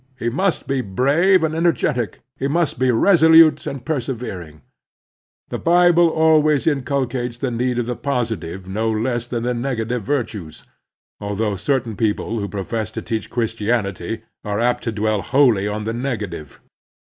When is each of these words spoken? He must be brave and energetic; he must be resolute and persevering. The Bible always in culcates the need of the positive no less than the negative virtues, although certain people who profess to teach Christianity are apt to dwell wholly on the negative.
He 0.17 0.31
must 0.31 0.67
be 0.67 0.81
brave 0.81 1.43
and 1.43 1.53
energetic; 1.53 2.21
he 2.35 2.47
must 2.47 2.79
be 2.79 2.89
resolute 2.89 3.67
and 3.67 3.85
persevering. 3.85 4.63
The 5.49 5.59
Bible 5.59 6.09
always 6.09 6.65
in 6.65 6.81
culcates 6.81 7.37
the 7.37 7.51
need 7.51 7.77
of 7.77 7.85
the 7.85 7.95
positive 7.95 8.67
no 8.67 8.89
less 8.89 9.27
than 9.27 9.43
the 9.43 9.53
negative 9.53 10.01
virtues, 10.01 10.65
although 11.19 11.55
certain 11.55 11.95
people 11.95 12.39
who 12.39 12.49
profess 12.49 12.89
to 12.97 13.01
teach 13.03 13.29
Christianity 13.29 14.23
are 14.43 14.59
apt 14.59 14.85
to 14.85 14.91
dwell 14.91 15.21
wholly 15.21 15.67
on 15.67 15.83
the 15.83 15.93
negative. 15.93 16.59